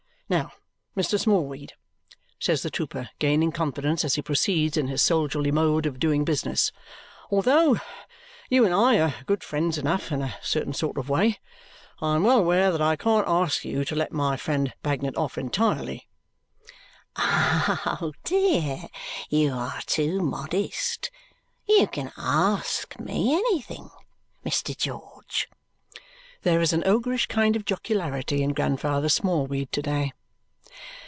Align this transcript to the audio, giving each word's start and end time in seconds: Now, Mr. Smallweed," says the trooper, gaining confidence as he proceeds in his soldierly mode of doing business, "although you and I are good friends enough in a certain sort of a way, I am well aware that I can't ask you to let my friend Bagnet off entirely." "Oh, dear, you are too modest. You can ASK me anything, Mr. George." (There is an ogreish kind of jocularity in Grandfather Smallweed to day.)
Now, 0.31 0.53
Mr. 0.95 1.19
Smallweed," 1.19 1.73
says 2.39 2.61
the 2.63 2.69
trooper, 2.69 3.09
gaining 3.19 3.51
confidence 3.51 4.05
as 4.05 4.15
he 4.15 4.21
proceeds 4.21 4.77
in 4.77 4.87
his 4.87 5.01
soldierly 5.01 5.51
mode 5.51 5.85
of 5.85 5.99
doing 5.99 6.23
business, 6.23 6.71
"although 7.29 7.77
you 8.49 8.63
and 8.63 8.73
I 8.73 8.97
are 9.01 9.13
good 9.25 9.43
friends 9.43 9.77
enough 9.77 10.09
in 10.09 10.21
a 10.21 10.37
certain 10.41 10.71
sort 10.71 10.97
of 10.97 11.09
a 11.09 11.11
way, 11.11 11.39
I 11.99 12.15
am 12.15 12.23
well 12.23 12.39
aware 12.39 12.71
that 12.71 12.81
I 12.81 12.95
can't 12.95 13.27
ask 13.27 13.65
you 13.65 13.83
to 13.83 13.93
let 13.93 14.13
my 14.13 14.37
friend 14.37 14.71
Bagnet 14.81 15.17
off 15.17 15.37
entirely." 15.37 16.07
"Oh, 17.17 18.13
dear, 18.23 18.83
you 19.29 19.51
are 19.51 19.81
too 19.85 20.21
modest. 20.21 21.11
You 21.67 21.87
can 21.87 22.13
ASK 22.15 22.97
me 23.01 23.33
anything, 23.33 23.89
Mr. 24.45 24.77
George." 24.77 25.49
(There 26.43 26.61
is 26.61 26.71
an 26.71 26.83
ogreish 26.87 27.27
kind 27.27 27.57
of 27.57 27.65
jocularity 27.65 28.41
in 28.41 28.53
Grandfather 28.53 29.09
Smallweed 29.09 29.73
to 29.73 29.81
day.) 29.81 30.13